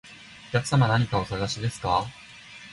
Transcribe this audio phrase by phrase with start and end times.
[0.49, 2.07] お客様、何かお探しですか？